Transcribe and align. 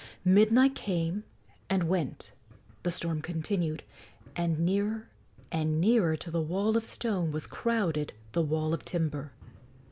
Midnight 0.25 0.73
came 0.73 1.25
and 1.69 1.83
went; 1.83 2.31
the 2.81 2.89
storm 2.89 3.21
continued, 3.21 3.83
and 4.35 4.57
nearer 4.57 5.07
and 5.51 5.79
nearer 5.79 6.17
to 6.17 6.31
the 6.31 6.41
wall 6.41 6.75
of 6.75 6.83
stone 6.85 7.31
was 7.31 7.45
crowded 7.45 8.11
the 8.31 8.41
wall 8.41 8.73
of 8.73 8.83
timber. 8.83 9.31